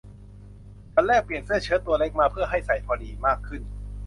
[0.93, 3.61] ฉันแลกเปลี่ยนเชิ้ตตัวเล็กมาเพื่อให้ใส่พอดีมากขึ้น